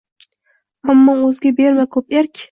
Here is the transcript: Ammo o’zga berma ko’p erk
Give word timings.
Ammo 0.93 1.13
o’zga 1.27 1.51
berma 1.59 1.85
ko’p 1.97 2.17
erk 2.23 2.35